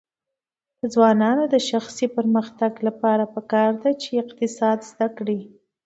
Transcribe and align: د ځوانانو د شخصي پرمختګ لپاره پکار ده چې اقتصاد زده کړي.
د 0.79 0.81
ځوانانو 0.93 1.43
د 1.53 1.55
شخصي 1.69 2.07
پرمختګ 2.17 2.71
لپاره 2.87 3.23
پکار 3.35 3.71
ده 3.83 3.91
چې 4.01 4.21
اقتصاد 4.23 4.77
زده 4.91 5.07
کړي. 5.17 5.39